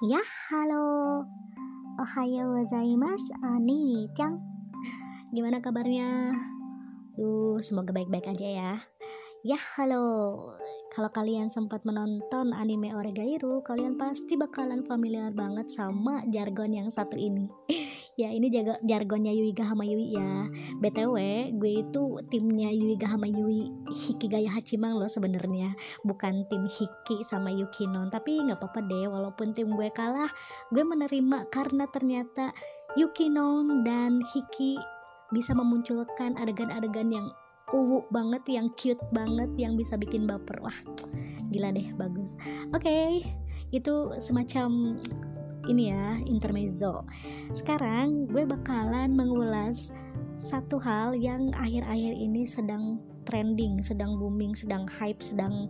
Ya, 0.00 0.16
halo. 0.48 1.20
Ohayo 2.00 2.56
gozaimasu, 2.56 3.36
Ani 3.44 4.08
Cang. 4.16 4.40
Gimana 5.28 5.60
kabarnya? 5.60 6.32
Duh, 7.20 7.60
semoga 7.60 7.92
baik-baik 7.92 8.32
aja 8.32 8.48
ya. 8.48 8.72
Ya, 9.44 9.60
halo. 9.76 10.56
Kalau 10.88 11.12
kalian 11.12 11.52
sempat 11.52 11.84
menonton 11.84 12.56
anime 12.56 12.96
Oregairu, 12.96 13.60
kalian 13.60 14.00
pasti 14.00 14.40
bakalan 14.40 14.88
familiar 14.88 15.36
banget 15.36 15.68
sama 15.68 16.24
jargon 16.32 16.72
yang 16.72 16.88
satu 16.88 17.20
ini. 17.20 17.52
ya 18.20 18.30
ini 18.30 18.52
jaga 18.52 18.76
jargonnya 18.84 19.32
Yuiga 19.32 19.64
Hamayui 19.64 20.12
ya. 20.12 20.46
Btw 20.78 21.16
gue 21.56 21.72
itu 21.80 22.02
timnya 22.28 22.68
Yuiga 22.68 23.08
Hamayui 23.08 23.72
Hikigaya 23.88 24.52
Hachimang 24.52 25.00
loh 25.00 25.08
sebenarnya. 25.08 25.72
Bukan 26.04 26.44
tim 26.52 26.68
Hiki 26.68 27.24
sama 27.24 27.48
Yukinon 27.48 28.12
tapi 28.12 28.36
nggak 28.44 28.60
apa-apa 28.60 28.80
deh 28.84 29.08
walaupun 29.08 29.56
tim 29.56 29.72
gue 29.72 29.88
kalah 29.90 30.28
gue 30.70 30.84
menerima 30.84 31.48
karena 31.48 31.88
ternyata 31.88 32.52
Yukinon 33.00 33.82
dan 33.82 34.20
Hiki 34.34 34.76
bisa 35.32 35.56
memunculkan 35.56 36.36
adegan-adegan 36.36 37.08
yang 37.08 37.26
uwu 37.70 38.02
banget 38.10 38.42
yang 38.50 38.66
cute 38.74 39.00
banget 39.14 39.48
yang 39.56 39.78
bisa 39.78 39.96
bikin 39.96 40.26
baper. 40.26 40.58
Wah 40.60 40.76
gila 41.50 41.72
deh 41.72 41.90
bagus. 41.96 42.36
Oke 42.74 42.84
okay, 42.86 43.10
itu 43.70 44.14
semacam 44.18 44.98
ini 45.68 45.92
ya 45.92 46.16
intermezzo. 46.24 47.04
Sekarang 47.52 48.30
gue 48.30 48.46
bakalan 48.46 49.12
mengulas 49.12 49.92
satu 50.40 50.80
hal 50.80 51.12
yang 51.12 51.52
akhir-akhir 51.52 52.16
ini 52.16 52.48
sedang 52.48 52.96
trending 53.28 53.84
sedang 53.84 54.16
booming 54.16 54.56
sedang 54.56 54.88
hype 54.88 55.20
sedang 55.20 55.68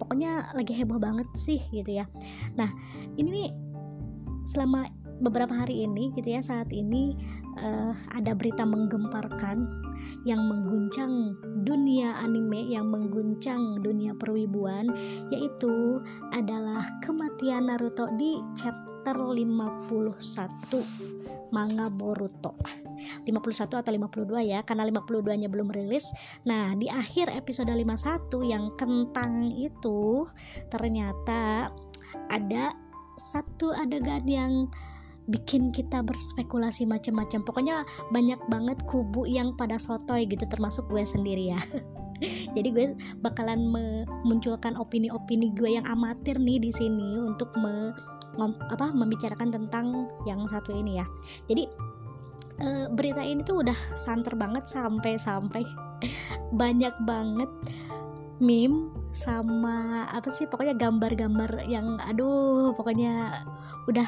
pokoknya 0.00 0.48
lagi 0.56 0.72
heboh 0.72 0.96
banget 0.96 1.28
sih 1.36 1.60
gitu 1.72 2.00
ya. 2.00 2.08
Nah 2.56 2.68
ini 3.20 3.52
selama 4.46 4.88
beberapa 5.20 5.52
hari 5.52 5.88
ini 5.88 6.12
gitu 6.16 6.36
ya 6.36 6.40
saat 6.44 6.68
ini 6.68 7.16
uh, 7.60 7.96
ada 8.12 8.36
berita 8.36 8.68
menggemparkan 8.68 9.64
yang 10.28 10.44
mengguncang 10.44 11.32
dunia 11.64 12.20
anime 12.20 12.68
yang 12.68 12.92
mengguncang 12.92 13.80
dunia 13.80 14.12
perwibuan 14.12 14.86
yaitu 15.32 16.04
adalah 16.36 16.84
kematian 17.00 17.72
Naruto 17.72 18.12
di 18.20 18.36
chapter 18.52 18.85
chapter 19.06 19.22
51 19.22 21.54
manga 21.54 21.86
Boruto. 21.94 22.58
51 23.22 23.78
atau 23.78 23.92
52 23.94 24.50
ya 24.50 24.66
karena 24.66 24.82
52 24.82 25.38
nya 25.38 25.46
belum 25.46 25.70
rilis. 25.70 26.10
Nah 26.42 26.74
di 26.74 26.90
akhir 26.90 27.30
episode 27.30 27.70
51 27.70 27.86
yang 28.42 28.66
kentang 28.74 29.46
itu 29.54 30.26
ternyata 30.74 31.70
ada 32.34 32.74
satu 33.14 33.78
adegan 33.78 34.26
yang 34.26 34.66
bikin 35.30 35.70
kita 35.70 36.02
berspekulasi 36.02 36.90
macam-macam. 36.90 37.46
Pokoknya 37.46 37.86
banyak 38.10 38.42
banget 38.50 38.82
kubu 38.90 39.22
yang 39.22 39.54
pada 39.54 39.78
sotoy 39.78 40.26
gitu 40.26 40.50
termasuk 40.50 40.82
gue 40.90 41.06
sendiri 41.06 41.54
ya. 41.54 41.62
Jadi 42.58 42.68
gue 42.74 42.84
bakalan 43.22 43.70
memunculkan 43.70 44.74
opini-opini 44.74 45.54
gue 45.54 45.78
yang 45.78 45.86
amatir 45.86 46.42
nih 46.42 46.58
di 46.58 46.74
sini 46.74 47.22
untuk 47.22 47.54
me 47.62 47.94
apa 48.44 48.92
membicarakan 48.92 49.48
tentang 49.48 50.08
yang 50.28 50.44
satu 50.44 50.72
ini 50.76 51.00
ya. 51.00 51.06
Jadi 51.48 51.64
e, 52.60 52.68
berita 52.92 53.22
ini 53.24 53.40
tuh 53.44 53.64
udah 53.64 53.76
santer 53.96 54.36
banget 54.36 54.64
sampai-sampai 54.68 55.64
banyak 56.60 56.94
banget 57.04 57.50
meme 58.36 58.92
sama 59.16 60.04
apa 60.12 60.28
sih 60.28 60.44
pokoknya 60.44 60.76
gambar-gambar 60.76 61.64
yang 61.72 61.96
aduh 62.04 62.76
pokoknya 62.76 63.32
udah 63.88 64.04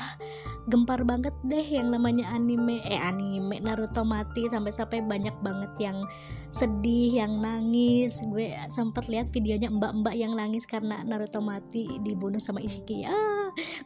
gempar 0.68 1.00
banget 1.08 1.32
deh 1.48 1.64
yang 1.64 1.88
namanya 1.88 2.28
anime 2.36 2.84
eh 2.84 3.00
anime 3.00 3.56
Naruto 3.64 4.04
mati 4.04 4.44
sampai-sampai 4.44 5.00
banyak 5.00 5.32
banget 5.40 5.72
yang 5.80 6.04
sedih 6.52 7.24
yang 7.24 7.40
nangis. 7.40 8.20
Gue 8.28 8.52
sempat 8.68 9.08
lihat 9.08 9.32
videonya 9.32 9.72
mbak-mbak 9.72 10.12
yang 10.12 10.36
nangis 10.36 10.68
karena 10.68 11.00
Naruto 11.08 11.40
mati 11.40 11.88
dibunuh 12.04 12.42
sama 12.42 12.60
Ishiki. 12.60 13.08
Ah 13.08 13.37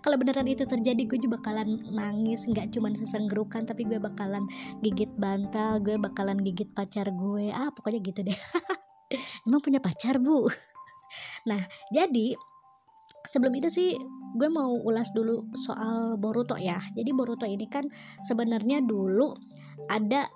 kalau 0.05 0.17
beneran 0.21 0.47
itu 0.49 0.65
terjadi 0.65 1.03
gue 1.05 1.19
juga 1.19 1.41
bakalan 1.41 1.81
nangis. 1.93 2.47
Nggak 2.49 2.73
cuma 2.75 2.93
sesenggerukan 2.93 3.65
tapi 3.65 3.89
gue 3.89 3.99
bakalan 3.99 4.45
gigit 4.81 5.11
bantal 5.17 5.81
gue 5.81 5.97
bakalan 5.99 6.39
gigit 6.41 6.69
pacar 6.73 7.11
gue. 7.11 7.53
Ah 7.53 7.71
pokoknya 7.73 8.01
gitu 8.03 8.21
deh. 8.27 8.39
Emang 9.47 9.61
punya 9.61 9.81
pacar 9.81 10.19
bu? 10.19 10.49
Nah 11.49 11.61
jadi 11.93 12.37
sebelum 13.29 13.55
itu 13.55 13.69
sih 13.71 13.95
gue 14.33 14.49
mau 14.49 14.73
ulas 14.83 15.13
dulu 15.13 15.53
soal 15.57 16.17
Boruto 16.17 16.57
ya. 16.57 16.81
Jadi 16.97 17.11
Boruto 17.13 17.45
ini 17.45 17.69
kan 17.69 17.85
sebenarnya 18.25 18.81
dulu 18.81 19.33
ada 19.89 20.29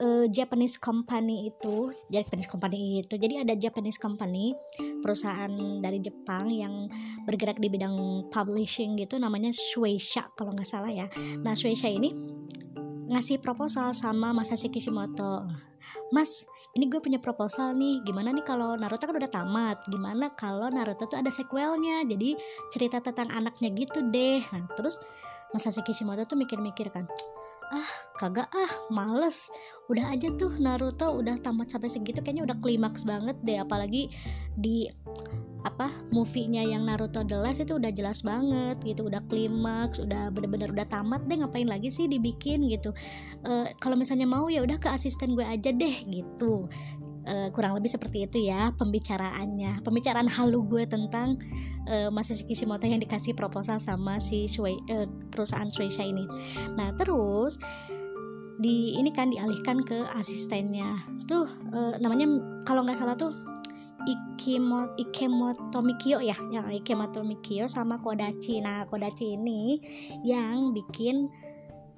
uh, 0.00 0.26
Japanese 0.28 0.76
company 0.76 1.48
itu 1.52 1.92
Japanese 2.12 2.48
company 2.48 3.00
itu. 3.04 3.14
Jadi 3.16 3.34
ada 3.40 3.54
Japanese 3.56 4.00
company 4.00 4.52
perusahaan 5.00 5.50
dari 5.80 5.98
Jepang 6.00 6.50
yang 6.52 6.88
bergerak 7.24 7.60
di 7.60 7.68
bidang 7.72 8.28
publishing 8.28 8.98
gitu 9.00 9.16
namanya 9.16 9.52
Shueisha 9.52 10.28
kalau 10.36 10.52
nggak 10.52 10.68
salah 10.68 10.92
ya. 10.92 11.06
Nah 11.40 11.56
Shueisha 11.56 11.88
ini 11.88 12.12
ngasih 13.06 13.38
proposal 13.38 13.94
sama 13.94 14.34
Masashi 14.34 14.66
Kishimoto. 14.68 15.46
Mas 16.10 16.42
ini 16.74 16.90
gue 16.90 17.00
punya 17.00 17.22
proposal 17.22 17.72
nih. 17.78 18.02
Gimana 18.04 18.34
nih 18.34 18.44
kalau 18.44 18.74
Naruto 18.74 19.06
kan 19.06 19.16
udah 19.16 19.30
tamat? 19.30 19.78
Gimana 19.88 20.34
kalau 20.34 20.68
Naruto 20.68 21.06
tuh 21.06 21.16
ada 21.16 21.30
sequelnya? 21.30 22.04
Jadi 22.04 22.36
cerita 22.74 22.98
tentang 23.00 23.30
anaknya 23.32 23.72
gitu 23.72 24.04
deh. 24.10 24.42
Nah, 24.50 24.66
terus 24.74 24.98
Masashi 25.54 25.80
Kishimoto 25.86 26.26
tuh 26.26 26.36
mikir-mikir 26.36 26.90
kan 26.90 27.06
ah 27.72 27.90
kagak 28.18 28.48
ah 28.50 28.72
males. 28.90 29.50
Udah 29.86 30.10
aja 30.10 30.30
tuh 30.34 30.54
Naruto 30.58 31.14
udah 31.14 31.38
tamat 31.38 31.70
sampai 31.70 31.90
segitu 31.90 32.18
kayaknya 32.22 32.46
udah 32.46 32.56
klimaks 32.58 33.06
banget 33.06 33.36
deh. 33.46 33.62
Apalagi 33.62 34.10
di 34.56 34.90
apa 35.66 35.90
movie-nya 36.14 36.62
yang 36.62 36.86
Naruto 36.86 37.26
The 37.26 37.42
Last 37.42 37.58
itu 37.58 37.74
udah 37.74 37.90
jelas 37.90 38.22
banget 38.22 38.78
gitu 38.86 39.10
udah 39.10 39.18
klimaks 39.26 39.98
udah 39.98 40.30
bener-bener 40.30 40.70
udah 40.70 40.86
tamat 40.86 41.26
deh 41.26 41.42
ngapain 41.42 41.66
lagi 41.66 41.90
sih 41.90 42.06
dibikin 42.06 42.70
gitu. 42.70 42.94
Uh, 43.42 43.66
kalau 43.82 43.98
misalnya 43.98 44.30
mau 44.30 44.46
ya 44.46 44.62
udah 44.62 44.78
ke 44.78 44.86
asisten 44.86 45.34
gue 45.34 45.42
aja 45.42 45.74
deh 45.74 45.96
gitu 46.06 46.70
uh, 47.26 47.48
kurang 47.52 47.74
lebih 47.76 47.90
seperti 47.90 48.24
itu 48.24 48.38
ya 48.46 48.72
pembicaraannya. 48.78 49.82
Pembicaraan 49.82 50.30
halu 50.30 50.62
gue 50.64 50.86
tentang 50.86 51.36
uh, 51.90 52.08
Masashi 52.14 52.46
Kishimoto 52.46 52.86
yang 52.86 53.02
dikasih 53.02 53.34
proposal 53.34 53.82
sama 53.82 54.22
si 54.22 54.46
Shui, 54.46 54.78
uh, 54.90 55.06
perusahaan 55.30 55.68
Shueisha 55.68 56.06
ini. 56.06 56.24
Nah 56.78 56.94
terus 56.94 57.58
di 58.56 58.96
ini 58.96 59.12
kan 59.12 59.28
dialihkan 59.34 59.84
ke 59.84 60.06
asistennya. 60.16 60.96
Tuh 61.28 61.44
uh, 61.74 61.94
namanya 62.00 62.30
kalau 62.64 62.86
nggak 62.86 62.96
salah 62.96 63.18
tuh 63.18 63.34
Ikemo, 64.06 64.94
Ikemoto 64.94 65.82
Mikio 65.82 66.22
ya 66.22 66.38
yang 66.54 66.70
Ikemoto 66.70 67.26
Mikio 67.26 67.66
sama 67.66 67.98
Kodachi. 67.98 68.62
Nah 68.62 68.86
Kodachi 68.86 69.34
ini 69.34 69.82
yang 70.22 70.70
bikin 70.70 71.26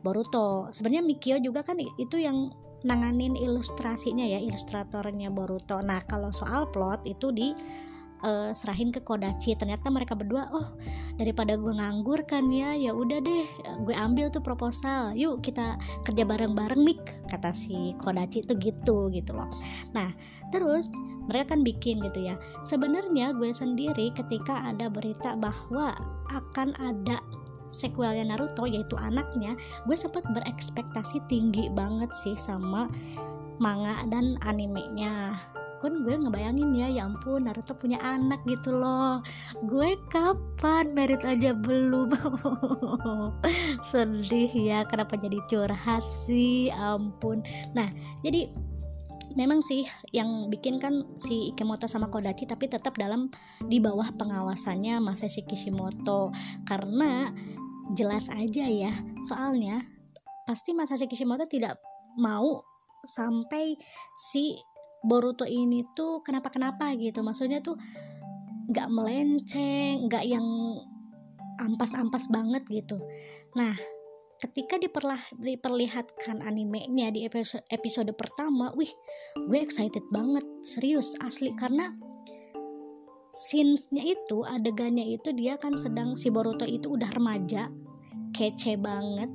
Boruto. 0.00 0.72
Sebenarnya 0.72 1.04
Mikio 1.04 1.36
juga 1.42 1.60
kan 1.60 1.76
itu 1.76 2.16
yang 2.16 2.48
nanganin 2.86 3.34
ilustrasinya 3.34 4.22
ya 4.22 4.38
ilustratornya 4.38 5.32
Boruto. 5.32 5.82
Nah 5.82 6.02
kalau 6.06 6.30
soal 6.30 6.70
plot 6.70 7.06
itu 7.08 7.34
di 7.34 7.50
uh, 8.22 8.50
serahin 8.54 8.90
ke 8.94 9.02
Kodachi. 9.02 9.54
Ternyata 9.58 9.90
mereka 9.90 10.14
berdua 10.18 10.50
oh 10.54 10.68
daripada 11.18 11.58
gue 11.58 11.74
nganggur 11.74 12.22
kan 12.26 12.46
ya 12.50 12.74
ya 12.74 12.94
udah 12.94 13.18
deh 13.22 13.46
gue 13.82 13.94
ambil 13.94 14.30
tuh 14.30 14.42
proposal. 14.42 15.14
Yuk 15.14 15.42
kita 15.42 15.78
kerja 16.06 16.22
bareng-bareng 16.26 16.82
mik 16.82 17.02
kata 17.30 17.54
si 17.54 17.94
Kodachi 17.98 18.42
itu 18.46 18.54
gitu 18.58 19.10
gitu 19.10 19.34
loh. 19.34 19.50
Nah 19.94 20.10
terus 20.54 20.88
mereka 21.28 21.52
kan 21.54 21.60
bikin 21.60 22.00
gitu 22.00 22.24
ya. 22.24 22.34
Sebenarnya 22.64 23.36
gue 23.36 23.52
sendiri 23.52 24.14
ketika 24.16 24.64
ada 24.64 24.88
berita 24.88 25.36
bahwa 25.36 25.92
akan 26.32 26.72
ada 26.81 27.20
sequelnya 27.69 28.35
Naruto 28.35 28.65
yaitu 28.65 28.97
anaknya 28.99 29.55
gue 29.85 29.97
sempat 29.97 30.25
berekspektasi 30.32 31.23
tinggi 31.29 31.69
banget 31.73 32.11
sih 32.12 32.37
sama 32.37 32.88
manga 33.62 34.03
dan 34.09 34.38
animenya. 34.47 35.37
Kan 35.79 36.03
gue 36.03 36.11
ngebayangin 36.11 36.75
ya 36.75 36.91
ya 36.91 37.06
ampun 37.06 37.47
Naruto 37.47 37.70
punya 37.79 38.03
anak 38.03 38.43
gitu 38.50 38.75
loh. 38.75 39.23
Gue 39.70 39.94
kapan 40.11 40.91
merit 40.99 41.23
aja 41.23 41.55
belum. 41.55 42.11
Sedih 43.91 44.50
ya 44.50 44.82
kenapa 44.91 45.15
jadi 45.15 45.38
curhat 45.47 46.03
sih? 46.26 46.75
Ampun. 46.75 47.47
Nah 47.79 47.94
jadi 48.26 48.50
memang 49.36 49.60
sih 49.60 49.84
yang 50.14 50.48
bikin 50.48 50.80
kan 50.80 51.04
si 51.19 51.52
Ikemoto 51.52 51.90
sama 51.90 52.08
Kodachi 52.08 52.48
tapi 52.48 52.70
tetap 52.70 52.96
dalam 52.96 53.28
di 53.66 53.82
bawah 53.82 54.08
pengawasannya 54.14 55.02
Masashi 55.02 55.44
Kishimoto. 55.44 56.32
Karena 56.64 57.32
jelas 57.92 58.28
aja 58.28 58.64
ya 58.69 58.92
soalnya 59.26 59.84
pasti 60.46 60.72
Masashi 60.72 61.08
Kishimoto 61.10 61.44
tidak 61.44 61.76
mau 62.20 62.64
sampai 63.04 63.76
si 64.16 64.56
Boruto 64.98 65.46
ini 65.46 65.86
tuh 65.94 66.22
kenapa-kenapa 66.22 66.94
gitu. 66.98 67.22
Maksudnya 67.22 67.62
tuh 67.62 67.78
nggak 68.69 68.88
melenceng 68.92 70.04
nggak 70.10 70.24
yang 70.28 70.46
ampas-ampas 71.58 72.31
banget 72.31 72.62
gitu. 72.70 73.00
Nah 73.56 73.74
ketika 74.38 74.79
diperlah, 74.79 75.19
diperlihatkan 75.35 76.46
animenya 76.46 77.11
di 77.11 77.26
episode, 77.26 77.67
episode 77.75 78.14
pertama 78.14 78.70
wih 78.79 78.90
gue 79.35 79.58
excited 79.58 80.02
banget 80.14 80.46
serius 80.62 81.19
asli 81.26 81.50
karena 81.58 81.90
scenes-nya 83.35 84.02
itu 84.06 84.46
adegannya 84.46 85.19
itu 85.19 85.35
dia 85.35 85.58
kan 85.58 85.75
sedang 85.75 86.14
si 86.14 86.31
Boruto 86.31 86.67
itu 86.67 86.94
udah 86.94 87.11
remaja 87.11 87.67
kece 88.31 88.79
banget 88.79 89.31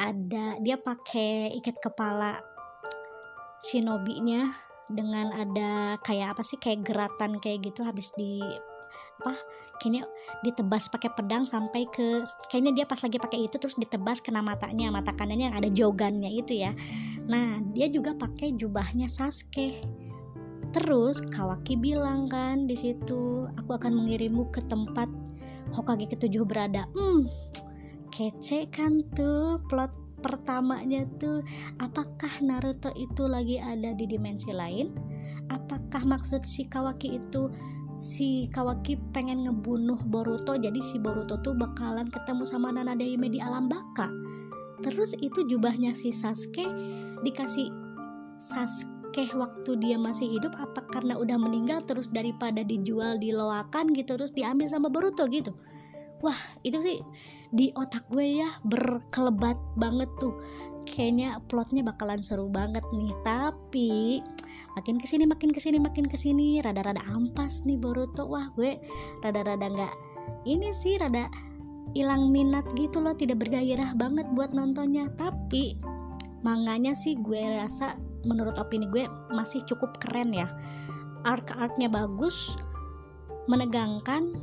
ada 0.00 0.56
dia 0.64 0.80
pakai 0.80 1.52
ikat 1.60 1.76
kepala 1.80 2.40
shinobi-nya 3.60 4.48
dengan 4.88 5.32
ada 5.32 5.96
kayak 6.00 6.36
apa 6.36 6.42
sih 6.44 6.56
kayak 6.56 6.84
geratan 6.84 7.36
kayak 7.36 7.68
gitu 7.68 7.84
habis 7.84 8.12
di 8.16 8.40
apa 9.22 9.36
kayaknya 9.82 10.06
ditebas 10.46 10.86
pakai 10.86 11.10
pedang 11.10 11.42
sampai 11.42 11.90
ke 11.90 12.22
kayaknya 12.46 12.82
dia 12.82 12.84
pas 12.86 13.02
lagi 13.02 13.18
pakai 13.18 13.50
itu 13.50 13.58
terus 13.58 13.74
ditebas 13.74 14.22
kena 14.22 14.38
matanya 14.38 14.94
mata 14.94 15.10
kanannya 15.10 15.50
yang 15.50 15.56
ada 15.58 15.66
jogannya 15.66 16.30
itu 16.30 16.62
ya. 16.62 16.70
Nah 17.26 17.58
dia 17.74 17.90
juga 17.90 18.14
pakai 18.14 18.54
jubahnya 18.54 19.10
Sasuke. 19.10 19.82
Terus 20.70 21.18
Kawaki 21.34 21.74
bilang 21.74 22.30
kan 22.30 22.70
di 22.70 22.78
situ 22.78 23.50
aku 23.58 23.70
akan 23.74 23.92
mengirimmu 23.98 24.54
ke 24.54 24.62
tempat 24.70 25.10
Hokage 25.74 26.06
ketujuh 26.14 26.46
berada. 26.46 26.86
Hmm 26.94 27.26
kece 28.12 28.68
kan 28.68 29.00
tuh 29.16 29.58
plot 29.66 29.96
pertamanya 30.20 31.08
tuh. 31.18 31.40
Apakah 31.80 32.30
Naruto 32.44 32.92
itu 32.94 33.24
lagi 33.26 33.58
ada 33.58 33.96
di 33.96 34.04
dimensi 34.04 34.52
lain? 34.52 34.92
Apakah 35.50 36.04
maksud 36.04 36.44
si 36.44 36.68
Kawaki 36.68 37.18
itu 37.18 37.50
si 37.92 38.48
Kawaki 38.48 38.96
pengen 39.12 39.44
ngebunuh 39.44 40.00
Boruto 40.08 40.56
jadi 40.56 40.80
si 40.80 40.96
Boruto 40.96 41.36
tuh 41.44 41.52
bakalan 41.52 42.08
ketemu 42.08 42.44
sama 42.48 42.72
Nana 42.72 42.96
Daime 42.96 43.28
di 43.28 43.38
alam 43.38 43.68
baka. 43.68 44.08
Terus 44.82 45.14
itu 45.20 45.46
jubahnya 45.46 45.94
si 45.94 46.10
Sasuke 46.10 46.66
dikasih 47.22 47.70
Sasuke 48.40 49.30
waktu 49.36 49.78
dia 49.78 50.00
masih 50.00 50.26
hidup 50.26 50.56
apa 50.58 50.82
karena 50.90 51.14
udah 51.20 51.36
meninggal 51.38 51.84
terus 51.84 52.10
daripada 52.10 52.64
dijual 52.64 53.20
di 53.20 53.30
loakan 53.30 53.92
gitu 53.92 54.16
terus 54.16 54.32
diambil 54.32 54.66
sama 54.72 54.88
Boruto 54.88 55.28
gitu. 55.28 55.52
Wah 56.24 56.38
itu 56.64 56.80
sih 56.80 56.98
di 57.52 57.68
otak 57.76 58.08
gue 58.08 58.40
ya 58.40 58.48
berkelebat 58.64 59.60
banget 59.76 60.08
tuh. 60.16 60.34
Kayaknya 60.88 61.38
plotnya 61.46 61.86
bakalan 61.86 62.24
seru 62.24 62.50
banget 62.50 62.82
nih 62.90 63.14
tapi 63.22 64.18
makin 64.76 64.96
ke 64.96 65.06
sini 65.06 65.24
makin 65.28 65.50
ke 65.52 65.60
sini 65.60 65.76
makin 65.76 66.08
ke 66.08 66.16
sini 66.16 66.60
rada-rada 66.64 67.00
ampas 67.12 67.64
nih 67.68 67.76
Boruto. 67.76 68.28
Wah 68.28 68.48
gue 68.56 68.80
rada-rada 69.20 69.68
nggak 69.68 69.94
ini 70.48 70.72
sih 70.72 70.96
rada 70.96 71.28
hilang 71.92 72.32
minat 72.32 72.64
gitu 72.76 73.00
loh. 73.00 73.12
Tidak 73.12 73.36
bergairah 73.36 73.96
banget 73.96 74.26
buat 74.32 74.56
nontonnya. 74.56 75.12
Tapi 75.14 75.76
manganya 76.42 76.96
sih 76.96 77.18
gue 77.20 77.40
rasa 77.60 77.96
menurut 78.24 78.56
opini 78.56 78.88
gue 78.88 79.04
masih 79.34 79.60
cukup 79.68 80.00
keren 80.00 80.32
ya. 80.32 80.48
Arc-arcnya 81.22 81.86
bagus 81.86 82.56
menegangkan 83.46 84.34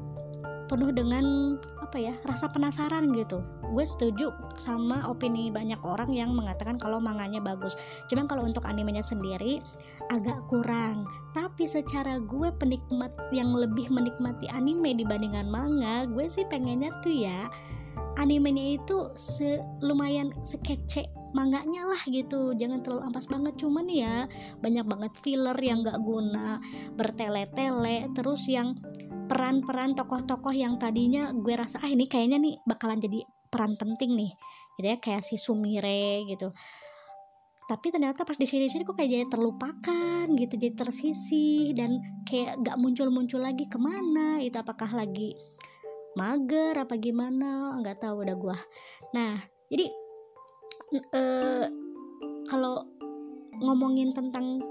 penuh 0.70 0.92
dengan 0.94 1.58
apa 1.90 1.98
ya 1.98 2.14
rasa 2.22 2.46
penasaran 2.54 3.10
gitu. 3.18 3.42
Gue 3.74 3.82
setuju 3.82 4.30
sama 4.62 5.10
opini 5.10 5.50
banyak 5.50 5.82
orang 5.82 6.14
yang 6.14 6.38
mengatakan 6.38 6.78
kalau 6.78 7.02
manganya 7.02 7.42
bagus. 7.42 7.74
Cuman 8.14 8.30
kalau 8.30 8.46
untuk 8.46 8.70
animenya 8.70 9.02
sendiri 9.02 9.58
agak 10.14 10.38
kurang. 10.46 11.10
Tapi 11.34 11.66
secara 11.66 12.22
gue 12.22 12.54
penikmat 12.62 13.10
yang 13.34 13.58
lebih 13.58 13.90
menikmati 13.90 14.46
anime 14.54 14.94
dibandingkan 15.02 15.50
manga 15.50 16.06
gue 16.06 16.30
sih 16.30 16.46
pengennya 16.46 16.94
tuh 17.02 17.26
ya 17.26 17.50
animenya 18.22 18.78
itu 18.78 19.10
se 19.18 19.58
lumayan 19.82 20.30
sekece 20.46 21.10
manganya 21.34 21.90
lah 21.90 22.02
gitu. 22.06 22.54
Jangan 22.54 22.86
terlalu 22.86 23.02
ampas 23.10 23.26
banget 23.26 23.58
cuman 23.58 23.90
ya 23.90 24.30
banyak 24.62 24.86
banget 24.86 25.14
filler 25.26 25.58
yang 25.58 25.82
gak 25.82 25.98
guna 26.06 26.62
bertele-tele 26.94 28.14
terus 28.14 28.46
yang 28.46 28.78
peran-peran 29.30 29.94
tokoh-tokoh 29.94 30.52
yang 30.52 30.82
tadinya 30.82 31.30
gue 31.30 31.54
rasa 31.54 31.78
ah 31.86 31.90
ini 31.90 32.10
kayaknya 32.10 32.42
nih 32.42 32.58
bakalan 32.66 32.98
jadi 32.98 33.22
peran 33.54 33.78
penting 33.78 34.18
nih 34.18 34.32
gitu 34.82 34.88
ya 34.90 34.98
kayak 34.98 35.22
si 35.22 35.38
Sumire 35.38 36.26
gitu. 36.26 36.50
Tapi 37.70 37.94
ternyata 37.94 38.26
pas 38.26 38.34
di 38.34 38.50
sini-sini 38.50 38.82
kok 38.82 38.98
kayak 38.98 39.12
jadi 39.14 39.26
terlupakan 39.30 40.26
gitu 40.26 40.58
jadi 40.58 40.74
tersisih 40.74 41.78
dan 41.78 42.02
kayak 42.26 42.58
gak 42.66 42.82
muncul-muncul 42.82 43.38
lagi 43.38 43.70
ke 43.70 43.78
mana 43.78 44.42
itu 44.42 44.58
apakah 44.58 44.90
lagi 44.90 45.38
mager 46.18 46.74
apa 46.74 46.98
gimana 46.98 47.78
nggak 47.78 48.02
tahu 48.02 48.26
udah 48.26 48.36
gua. 48.42 48.58
Nah 49.14 49.38
jadi 49.70 49.86
uh, 51.14 51.70
kalau 52.50 52.90
ngomongin 53.62 54.10
tentang 54.10 54.64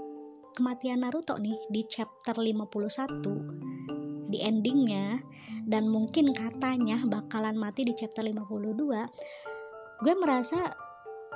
kematian 0.59 1.07
Naruto 1.07 1.39
nih 1.39 1.55
di 1.71 1.87
chapter 1.87 2.35
51 2.35 4.08
di 4.29 4.45
endingnya 4.45 5.17
dan 5.65 5.89
mungkin 5.89 6.31
katanya 6.31 7.01
bakalan 7.09 7.57
mati 7.57 7.83
di 7.83 7.97
chapter 7.97 8.21
52 8.21 8.77
gue 9.99 10.13
merasa 10.21 10.61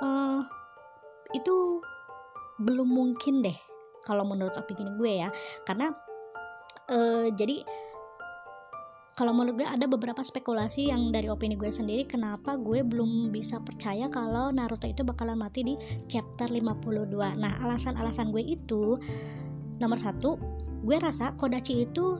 uh, 0.00 0.40
itu 1.34 1.82
belum 2.62 2.86
mungkin 2.86 3.42
deh 3.42 3.58
kalau 4.04 4.22
menurut 4.28 4.54
opini 4.54 4.86
gue 5.00 5.12
ya. 5.24 5.28
Karena 5.64 5.90
uh, 6.92 7.26
jadi 7.32 7.64
kalau 9.14 9.30
menurut 9.30 9.62
gue 9.62 9.68
ada 9.68 9.86
beberapa 9.86 10.20
spekulasi 10.20 10.90
yang 10.90 11.14
dari 11.14 11.30
opini 11.30 11.54
gue 11.54 11.70
sendiri 11.70 12.02
kenapa 12.04 12.58
gue 12.58 12.82
belum 12.82 13.30
bisa 13.30 13.62
percaya 13.62 14.10
kalau 14.10 14.50
Naruto 14.50 14.90
itu 14.90 15.06
bakalan 15.06 15.38
mati 15.38 15.62
di 15.62 15.74
chapter 16.10 16.50
52 16.50 17.14
nah 17.38 17.54
alasan-alasan 17.62 18.34
gue 18.34 18.42
itu 18.42 18.98
nomor 19.78 20.02
satu 20.02 20.34
gue 20.82 20.98
rasa 20.98 21.30
Kodachi 21.38 21.86
itu 21.86 22.18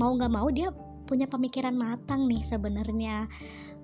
mau 0.00 0.16
nggak 0.16 0.32
mau 0.32 0.48
dia 0.48 0.72
punya 1.04 1.28
pemikiran 1.28 1.76
matang 1.76 2.24
nih 2.24 2.40
sebenarnya. 2.40 3.28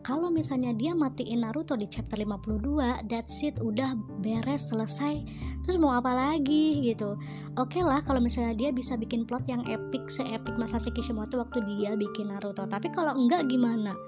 Kalau 0.06 0.30
misalnya 0.30 0.70
dia 0.70 0.94
matiin 0.94 1.42
Naruto 1.42 1.74
di 1.74 1.90
chapter 1.90 2.14
52 2.14 3.10
that's 3.10 3.42
it 3.42 3.58
udah 3.58 3.98
beres 4.22 4.70
selesai. 4.70 5.18
Terus 5.66 5.82
mau 5.82 5.98
apa 5.98 6.14
lagi 6.14 6.78
gitu. 6.78 7.18
Oke 7.58 7.82
okay 7.82 7.82
lah 7.82 7.98
kalau 8.06 8.22
misalnya 8.22 8.54
dia 8.54 8.70
bisa 8.70 8.94
bikin 8.94 9.26
plot 9.26 9.50
yang 9.50 9.66
epic 9.66 10.06
se-epic 10.06 10.54
Masashi 10.62 10.94
Kishimoto 10.94 11.42
waktu 11.42 11.58
dia 11.66 11.98
bikin 11.98 12.30
Naruto. 12.30 12.62
Tapi 12.70 12.86
kalau 12.94 13.18
enggak 13.18 13.50
gimana? 13.50 13.98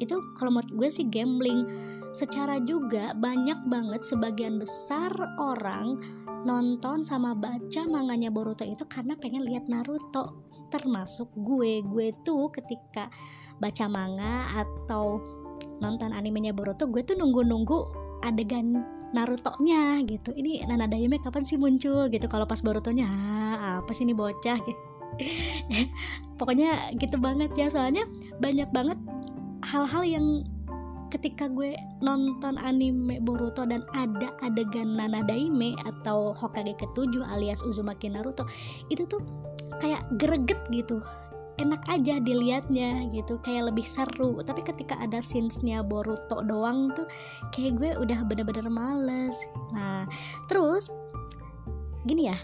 Itu 0.00 0.24
kalau 0.40 0.56
menurut 0.56 0.72
gue 0.72 0.88
sih 0.88 1.04
gambling. 1.12 1.68
Secara 2.16 2.56
juga 2.64 3.12
banyak 3.16 3.68
banget 3.68 4.00
sebagian 4.04 4.56
besar 4.56 5.12
orang 5.36 6.00
nonton 6.42 7.06
sama 7.06 7.32
baca 7.38 7.82
manganya 7.86 8.30
Boruto 8.34 8.66
itu 8.66 8.82
karena 8.90 9.14
pengen 9.18 9.46
lihat 9.46 9.70
Naruto. 9.70 10.46
Termasuk 10.70 11.30
gue. 11.38 11.82
Gue 11.86 12.10
tuh 12.22 12.50
ketika 12.50 13.08
baca 13.62 13.86
manga 13.86 14.50
atau 14.52 15.22
nonton 15.78 16.10
animenya 16.14 16.54
Boruto 16.54 16.86
gue 16.90 17.02
tuh 17.02 17.18
nunggu-nunggu 17.18 17.78
adegan 18.26 18.82
Naruto-nya 19.12 20.00
gitu. 20.08 20.32
Ini 20.32 20.64
Nana 20.64 20.88
Daime 20.88 21.20
kapan 21.20 21.44
sih 21.44 21.60
muncul 21.60 22.08
gitu? 22.08 22.26
Kalau 22.26 22.48
pas 22.48 22.64
Boruto-nya 22.64 23.06
apa 23.82 23.90
sih 23.92 24.08
ini 24.08 24.16
bocah? 24.16 24.56
Pokoknya 26.40 26.96
gitu 26.96 27.20
banget 27.20 27.52
ya. 27.54 27.68
Soalnya 27.68 28.08
banyak 28.40 28.72
banget 28.72 28.98
hal-hal 29.68 30.02
yang 30.02 30.26
ketika 31.12 31.44
gue 31.52 31.76
nonton 32.00 32.56
anime 32.56 33.20
Boruto 33.20 33.68
dan 33.68 33.84
ada 33.92 34.32
adegan 34.40 34.96
Nana 34.96 35.20
Daime 35.20 35.76
atau 35.84 36.32
Hokage 36.32 36.72
ketujuh 36.80 37.20
alias 37.28 37.60
Uzumaki 37.60 38.08
Naruto 38.08 38.48
itu 38.88 39.04
tuh 39.04 39.20
kayak 39.84 40.00
greget 40.16 40.58
gitu. 40.72 41.04
Enak 41.60 41.84
aja 41.84 42.16
dilihatnya 42.16 43.12
gitu 43.12 43.36
kayak 43.44 43.68
lebih 43.68 43.84
seru. 43.84 44.40
Tapi 44.40 44.64
ketika 44.64 44.96
ada 44.96 45.20
scenesnya 45.20 45.84
Boruto 45.84 46.40
doang 46.48 46.88
tuh 46.96 47.04
kayak 47.52 47.76
gue 47.76 47.90
udah 48.00 48.24
bener-bener 48.24 48.72
males. 48.72 49.36
Nah 49.76 50.08
terus 50.48 50.88
gini 52.08 52.32
ya 52.32 52.36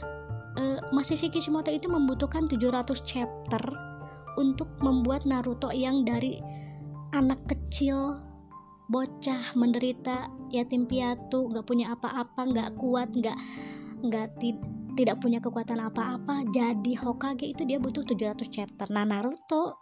uh, 0.60 0.78
Masashi 0.92 1.32
Kishimoto 1.32 1.72
itu 1.72 1.88
membutuhkan 1.88 2.44
700 2.46 2.84
chapter 3.00 3.62
untuk 4.36 4.68
membuat 4.84 5.24
Naruto 5.24 5.72
yang 5.72 6.04
dari 6.04 6.38
anak 7.16 7.40
kecil 7.48 8.27
bocah 8.88 9.52
menderita 9.54 10.32
yatim 10.48 10.88
piatu 10.88 11.52
nggak 11.52 11.66
punya 11.68 11.92
apa-apa 11.92 12.40
nggak 12.40 12.70
kuat 12.80 13.12
nggak 13.12 13.38
nggak 14.00 14.26
tidak 14.98 15.16
punya 15.22 15.38
kekuatan 15.38 15.78
apa-apa 15.78 16.42
jadi 16.50 16.92
Hokage 16.98 17.46
itu 17.54 17.62
dia 17.62 17.78
butuh 17.78 18.02
700 18.02 18.42
chapter. 18.50 18.90
Nah 18.90 19.06
Naruto 19.06 19.78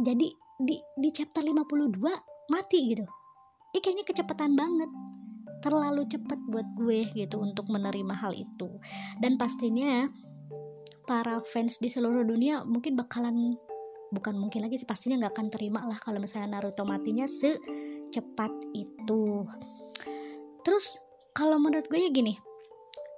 jadi 0.00 0.32
di 0.60 0.76
di 0.80 1.08
chapter 1.12 1.44
52 1.44 2.00
mati 2.48 2.78
gitu. 2.88 3.04
Ini 3.70 3.78
kayaknya 3.84 4.04
kecepatan 4.08 4.56
banget. 4.56 4.90
Terlalu 5.60 6.08
cepat 6.08 6.40
buat 6.48 6.64
gue 6.72 7.12
gitu 7.12 7.36
untuk 7.36 7.68
menerima 7.68 8.16
hal 8.16 8.32
itu. 8.32 8.80
Dan 9.20 9.36
pastinya 9.36 10.08
para 11.04 11.44
fans 11.44 11.76
di 11.76 11.92
seluruh 11.92 12.24
dunia 12.24 12.64
mungkin 12.64 12.96
bakalan 12.96 13.60
bukan 14.10 14.34
mungkin 14.34 14.66
lagi 14.66 14.78
sih 14.78 14.86
pastinya 14.86 15.26
nggak 15.26 15.34
akan 15.38 15.48
terima 15.50 15.80
lah 15.86 15.98
kalau 15.98 16.18
misalnya 16.18 16.58
Naruto 16.58 16.82
matinya 16.82 17.24
secepat 17.24 18.52
itu 18.74 19.46
terus 20.66 20.98
kalau 21.30 21.56
menurut 21.62 21.86
gue 21.86 21.98
ya 21.98 22.10
gini 22.10 22.34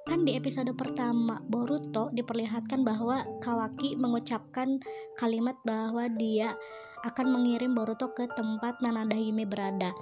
kan 0.04 0.26
di 0.26 0.34
episode 0.36 0.70
pertama 0.76 1.40
Boruto 1.46 2.10
diperlihatkan 2.12 2.82
bahwa 2.82 3.22
Kawaki 3.40 3.94
mengucapkan 3.96 4.82
kalimat 5.16 5.56
bahwa 5.64 6.10
dia 6.10 6.58
akan 7.06 7.34
mengirim 7.34 7.72
Boruto 7.72 8.10
ke 8.12 8.26
tempat 8.30 8.82
Nanadahime 8.82 9.46
berada 9.46 9.94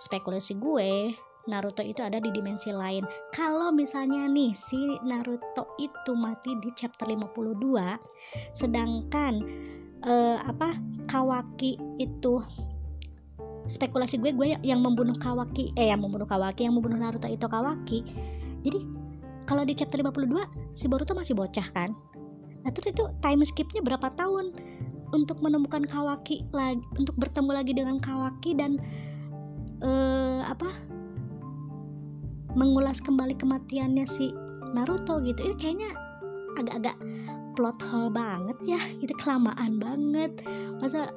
spekulasi 0.00 0.58
gue 0.58 1.14
Naruto 1.44 1.84
itu 1.84 2.00
ada 2.00 2.16
di 2.16 2.32
dimensi 2.32 2.72
lain. 2.72 3.04
Kalau 3.28 3.68
misalnya 3.68 4.24
nih 4.24 4.56
si 4.56 4.80
Naruto 5.04 5.76
itu 5.76 6.16
mati 6.16 6.56
di 6.56 6.72
chapter 6.72 7.04
52, 7.04 8.00
sedangkan 8.56 9.44
uh, 10.04 10.38
apa 10.44 10.76
Kawaki 11.04 11.76
itu 12.00 12.40
spekulasi 13.64 14.20
gue 14.20 14.32
gue 14.36 14.56
yang 14.60 14.80
membunuh 14.80 15.16
Kawaki 15.16 15.72
eh 15.76 15.88
yang 15.92 16.04
membunuh 16.04 16.28
Kawaki 16.28 16.68
yang 16.68 16.76
membunuh 16.76 17.00
Naruto 17.00 17.28
itu 17.28 17.44
Kawaki. 17.48 18.04
Jadi 18.64 18.80
kalau 19.44 19.64
di 19.64 19.76
chapter 19.76 20.00
52 20.00 20.72
si 20.72 20.88
Boruto 20.88 21.12
masih 21.12 21.36
bocah 21.36 21.68
kan? 21.72 21.92
Nah 22.64 22.70
terus 22.72 22.92
itu 22.96 23.04
time 23.20 23.44
skipnya 23.44 23.84
berapa 23.84 24.08
tahun 24.16 24.56
untuk 25.12 25.44
menemukan 25.44 25.84
Kawaki 25.84 26.48
lagi 26.52 26.80
untuk 26.96 27.16
bertemu 27.20 27.50
lagi 27.52 27.72
dengan 27.76 27.96
Kawaki 28.00 28.56
dan 28.56 28.80
uh, 29.84 30.42
apa 30.48 30.68
mengulas 32.54 33.02
kembali 33.02 33.36
kematiannya 33.36 34.06
si 34.08 34.32
Naruto 34.72 35.20
gitu 35.22 35.44
ini 35.44 35.56
kayaknya 35.58 35.90
agak-agak 36.58 36.96
plot 37.54 37.78
hole 37.86 38.10
banget 38.10 38.58
ya. 38.66 38.80
Itu 39.00 39.14
kelamaan 39.16 39.78
banget. 39.78 40.42
Masa 40.82 41.14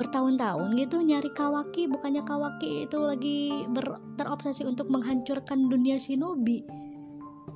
bertahun-tahun 0.00 0.68
gitu 0.80 1.04
nyari 1.04 1.28
Kawaki 1.36 1.84
bukannya 1.84 2.24
Kawaki 2.24 2.88
itu 2.88 2.96
lagi 2.96 3.68
ber, 3.68 4.00
terobsesi 4.16 4.64
untuk 4.64 4.88
menghancurkan 4.88 5.68
dunia 5.68 6.00
shinobi. 6.00 6.64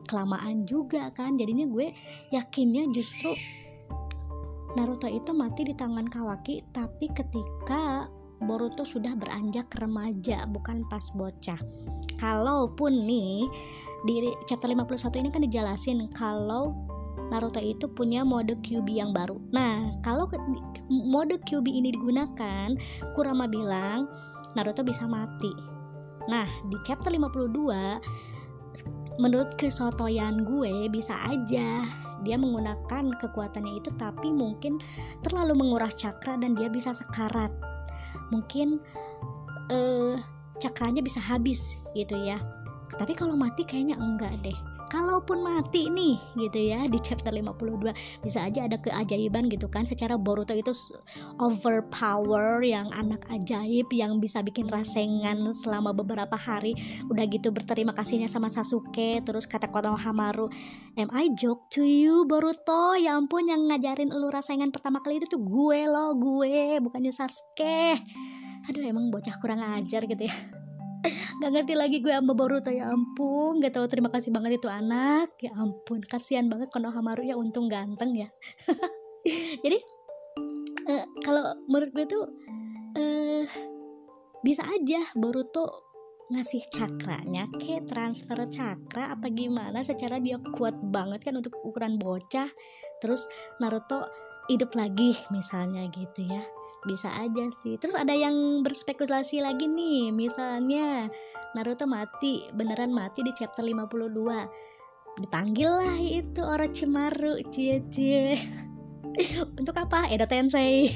Kelamaan 0.09 0.69
juga 0.69 1.13
kan. 1.13 1.37
Jadinya 1.37 1.65
gue 1.69 1.93
yakinnya 2.33 2.89
justru 2.93 3.33
Naruto 4.75 5.07
itu 5.07 5.31
mati 5.31 5.63
di 5.63 5.75
tangan 5.79 6.11
Kawaki 6.11 6.67
tapi 6.75 7.07
ketika 7.15 8.11
Boruto 8.43 8.83
sudah 8.83 9.15
beranjak 9.15 9.71
remaja 9.79 10.45
bukan 10.51 10.85
pas 10.91 11.07
bocah. 11.15 11.57
Kalaupun 12.19 13.07
nih 13.07 13.47
di 14.05 14.35
chapter 14.45 14.69
51 14.69 15.23
ini 15.23 15.29
kan 15.33 15.43
dijelasin 15.47 15.99
kalau 16.13 16.75
Naruto 17.33 17.61
itu 17.61 17.89
punya 17.89 18.25
mode 18.25 18.57
QB 18.61 18.89
yang 18.89 19.13
baru. 19.17 19.41
Nah, 19.53 19.91
kalau 20.05 20.29
mode 20.89 21.39
QB 21.45 21.69
ini 21.69 21.93
digunakan, 21.95 22.77
Kurama 23.17 23.49
bilang 23.49 24.09
Naruto 24.57 24.83
bisa 24.85 25.07
mati. 25.09 25.53
Nah, 26.29 26.47
di 26.69 26.77
chapter 26.85 27.13
52 27.13 28.01
menurut 29.23 29.55
kesotoyan 29.55 30.43
gue 30.43 30.91
bisa 30.91 31.15
aja 31.31 31.87
dia 32.27 32.37
menggunakan 32.41 33.15
kekuatannya 33.15 33.79
itu 33.79 33.95
tapi 33.95 34.35
mungkin 34.35 34.83
terlalu 35.23 35.55
menguras 35.55 35.95
cakra 35.95 36.35
dan 36.41 36.57
dia 36.57 36.73
bisa 36.73 36.97
sekarat. 36.97 37.53
Mungkin 38.33 38.81
eh 39.71 40.17
cakranya 40.59 41.03
bisa 41.03 41.19
habis 41.19 41.83
gitu 41.97 42.15
ya 42.15 42.39
tapi 42.95 43.17
kalau 43.17 43.35
mati 43.35 43.67
kayaknya 43.67 43.99
enggak 43.99 44.35
deh 44.45 44.59
kalaupun 44.95 45.43
mati 45.43 45.91
nih 45.91 46.15
gitu 46.39 46.71
ya 46.71 46.87
di 46.87 47.03
chapter 47.03 47.35
52 47.35 48.23
bisa 48.23 48.47
aja 48.47 48.71
ada 48.71 48.79
keajaiban 48.79 49.51
gitu 49.51 49.67
kan 49.67 49.83
secara 49.83 50.15
Boruto 50.15 50.55
itu 50.55 50.71
overpower 51.43 52.63
yang 52.63 52.95
anak 52.95 53.27
ajaib 53.27 53.91
yang 53.91 54.23
bisa 54.23 54.39
bikin 54.47 54.71
rasengan 54.71 55.51
selama 55.51 55.91
beberapa 55.91 56.39
hari 56.39 56.79
udah 57.11 57.27
gitu 57.27 57.51
berterima 57.51 57.91
kasihnya 57.91 58.31
sama 58.31 58.47
Sasuke 58.47 59.19
terus 59.27 59.51
kata 59.51 59.67
Konohamaru 59.67 60.47
am 60.95 61.11
I 61.11 61.35
joke 61.35 61.67
to 61.75 61.83
you 61.83 62.23
Boruto? 62.31 62.95
Ya 62.95 63.19
ampun 63.19 63.51
yang 63.51 63.67
ngajarin 63.67 64.15
lu 64.15 64.31
rasengan 64.31 64.71
pertama 64.71 65.03
kali 65.03 65.19
itu 65.19 65.27
tuh 65.27 65.43
gue 65.43 65.91
loh 65.91 66.15
gue 66.15 66.79
bukannya 66.79 67.11
Sasuke. 67.11 67.99
Aduh 68.71 68.85
emang 68.87 69.11
bocah 69.11 69.35
kurang 69.43 69.61
ajar 69.61 70.07
gitu 70.07 70.31
ya 70.31 70.64
Gak 71.41 71.51
ngerti 71.53 71.75
lagi 71.77 72.01
gue 72.01 72.13
sama 72.13 72.33
Boruto 72.33 72.73
ya 72.73 72.89
ampun. 72.89 73.61
Gak 73.61 73.77
tahu 73.77 73.87
terima 73.89 74.09
kasih 74.09 74.33
banget 74.33 74.61
itu 74.61 74.69
anak. 74.69 75.37
Ya 75.41 75.53
ampun 75.57 76.01
kasihan 76.05 76.49
banget 76.49 76.73
Konohamaru 76.73 77.25
ya 77.25 77.37
untung 77.37 77.69
ganteng 77.69 78.17
ya. 78.17 78.29
Jadi 79.65 79.79
uh, 80.89 81.05
Kalau 81.25 81.57
menurut 81.69 81.91
gue 81.93 82.05
tuh 82.05 82.25
uh, 82.97 83.45
Bisa 84.45 84.65
aja 84.69 85.01
Boruto 85.17 85.85
ngasih 86.33 86.65
cakranya 86.73 87.45
ke 87.53 87.85
transfer 87.85 88.49
cakra 88.49 89.13
apa 89.13 89.29
gimana 89.29 89.85
secara 89.85 90.17
dia 90.17 90.41
kuat 90.41 90.73
banget 90.81 91.21
kan 91.29 91.37
untuk 91.37 91.53
ukuran 91.65 92.01
bocah. 92.01 92.49
Terus 93.05 93.29
Naruto 93.61 94.09
hidup 94.49 94.73
lagi 94.77 95.17
misalnya 95.33 95.89
gitu 95.89 96.25
ya 96.29 96.45
bisa 96.85 97.09
aja 97.21 97.49
sih. 97.51 97.81
Terus 97.81 97.97
ada 97.97 98.13
yang 98.13 98.63
berspekulasi 98.65 99.41
lagi 99.41 99.69
nih 99.69 100.13
misalnya 100.13 101.09
Naruto 101.55 101.87
mati 101.89 102.45
beneran 102.53 102.91
mati 102.91 103.23
di 103.23 103.33
chapter 103.33 103.63
52 103.63 105.23
dipanggil 105.23 105.71
lah 105.71 105.99
itu 105.99 106.43
Orochimaru 106.43 107.41
cie 107.49 107.83
cie. 107.89 108.37
Untuk 109.61 109.77
apa? 109.79 110.11
Edo 110.11 110.27
Tensei. 110.27 110.91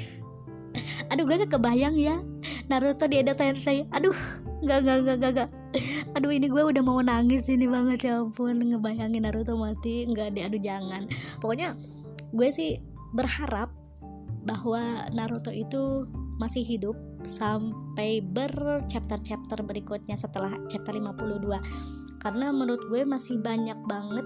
Aduh 1.11 1.23
gak 1.25 1.49
kebayang 1.49 1.95
ya. 1.95 2.19
Naruto 2.67 3.07
di 3.07 3.23
Edo 3.23 3.33
Tensei. 3.33 3.87
Aduh 3.95 4.15
gak 4.59 4.83
gak 4.83 4.97
gak 5.07 5.17
gak 5.23 5.33
gak 5.35 5.49
aduh 6.17 6.33
ini 6.33 6.49
gue 6.49 6.59
udah 6.65 6.81
mau 6.81 6.99
nangis 6.99 7.47
ini 7.47 7.69
banget 7.69 8.11
ya 8.11 8.19
ampun. 8.19 8.59
Ngebayangin 8.59 9.23
Naruto 9.23 9.55
mati 9.55 10.03
nggak 10.03 10.35
deh 10.35 10.43
aduh 10.43 10.61
jangan. 10.61 11.07
Pokoknya 11.39 11.77
gue 12.35 12.49
sih 12.51 12.81
berharap 13.15 13.71
bahwa 14.49 15.05
Naruto 15.13 15.53
itu 15.53 16.09
masih 16.41 16.65
hidup 16.65 16.97
sampai 17.27 18.23
berchapter-chapter 18.23 19.59
berikutnya 19.61 20.15
setelah 20.15 20.55
chapter 20.71 20.95
52 20.95 22.23
karena 22.23 22.51
menurut 22.51 22.83
gue 22.87 23.03
masih 23.03 23.43
banyak 23.43 23.75
banget 23.85 24.25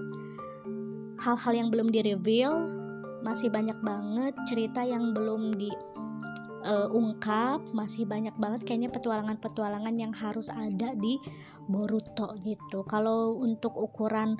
hal-hal 1.20 1.52
yang 1.52 1.68
belum 1.74 1.90
di 1.90 2.00
reveal 2.02 2.70
masih 3.26 3.48
banyak 3.48 3.80
banget 3.80 4.36
cerita 4.46 4.84
yang 4.84 5.16
belum 5.16 5.56
diungkap 5.58 7.60
uh, 7.64 7.72
masih 7.72 8.04
banyak 8.04 8.36
banget 8.36 8.68
kayaknya 8.68 8.92
petualangan-petualangan 8.92 9.96
yang 9.96 10.12
harus 10.12 10.52
ada 10.52 10.92
di 10.94 11.16
Boruto 11.64 12.36
gitu. 12.44 12.84
Kalau 12.84 13.40
untuk 13.40 13.80
ukuran 13.80 14.36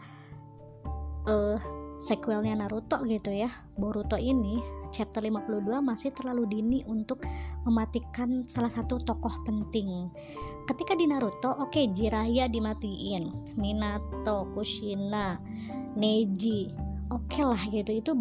uh, 1.25 1.57
sequelnya 1.99 2.55
Naruto 2.59 3.03
gitu 3.07 3.31
ya. 3.31 3.51
Boruto 3.79 4.19
ini 4.19 4.59
chapter 4.95 5.19
52 5.19 5.83
masih 5.83 6.15
terlalu 6.15 6.47
dini 6.47 6.79
untuk 6.87 7.27
mematikan 7.67 8.47
salah 8.47 8.71
satu 8.71 9.03
tokoh 9.03 9.43
penting. 9.43 10.07
Ketika 10.71 10.95
di 10.95 11.11
Naruto, 11.11 11.51
oke 11.51 11.75
okay, 11.75 11.85
Jiraiya 11.91 12.47
dimatiin, 12.47 13.55
Minato, 13.59 14.49
Kushina, 14.55 15.37
Neji, 15.99 16.71
oke 17.11 17.27
okay 17.27 17.43
lah 17.43 17.63
gitu. 17.69 17.91
Itu 17.91 18.13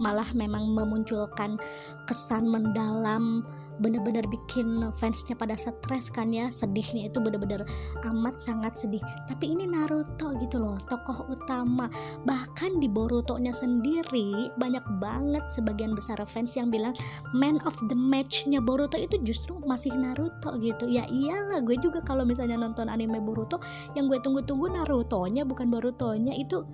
malah 0.00 0.28
memang 0.36 0.72
memunculkan 0.72 1.60
kesan 2.08 2.48
mendalam 2.48 3.44
bener-bener 3.80 4.24
bikin 4.28 4.88
fansnya 4.96 5.36
pada 5.36 5.52
stres 5.56 6.08
kan 6.08 6.32
ya 6.32 6.48
sedihnya 6.48 7.12
itu 7.12 7.18
bener-bener 7.20 7.64
amat 8.08 8.40
sangat 8.40 8.76
sedih. 8.76 9.02
Tapi 9.28 9.52
ini 9.52 9.68
Naruto 9.68 10.32
gitu 10.40 10.60
loh 10.60 10.80
tokoh 10.88 11.28
utama. 11.28 11.88
Bahkan 12.24 12.80
di 12.80 12.88
Boruto-nya 12.88 13.52
sendiri 13.52 14.48
banyak 14.56 14.84
banget 15.00 15.44
sebagian 15.52 15.92
besar 15.92 16.16
fans 16.24 16.56
yang 16.56 16.72
bilang 16.72 16.96
man 17.36 17.60
of 17.68 17.76
the 17.92 17.96
match-nya 17.96 18.60
Boruto 18.60 18.96
itu 18.96 19.20
justru 19.22 19.60
masih 19.64 19.92
Naruto 19.92 20.56
gitu. 20.60 20.88
Ya 20.88 21.04
iyalah 21.08 21.60
gue 21.60 21.76
juga 21.76 22.00
kalau 22.00 22.24
misalnya 22.24 22.56
nonton 22.56 22.88
anime 22.88 23.20
Boruto 23.20 23.60
yang 23.92 24.08
gue 24.08 24.18
tunggu-tunggu 24.20 24.72
Naruto-nya 24.72 25.44
bukan 25.44 25.68
Boruto-nya 25.68 26.32
itu 26.32 26.64